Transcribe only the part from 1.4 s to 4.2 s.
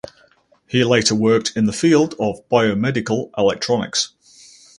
in the field of biomedical electronics.